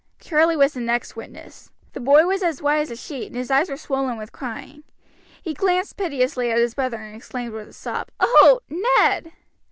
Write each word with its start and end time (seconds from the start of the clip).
Charlie 0.19 0.57
was 0.57 0.73
the 0.73 0.79
next 0.79 1.15
witness. 1.15 1.69
The 1.93 1.99
boy 1.99 2.25
was 2.25 2.41
as 2.41 2.59
white 2.59 2.79
as 2.79 2.89
a 2.89 2.95
sheet, 2.95 3.27
and 3.27 3.35
his 3.35 3.51
eyes 3.51 3.69
were 3.69 3.77
swollen 3.77 4.17
with 4.17 4.31
crying. 4.31 4.83
He 5.39 5.53
glanced 5.53 5.95
piteously 5.95 6.49
at 6.49 6.57
his 6.57 6.73
brother, 6.73 6.97
and 6.97 7.15
exclaimed 7.15 7.53
with 7.53 7.67
a 7.67 7.73
sob, 7.73 8.09
"Oh! 8.19 8.61
Ned." 8.67 9.31